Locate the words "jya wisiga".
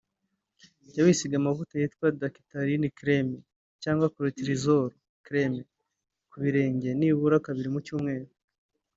0.89-1.35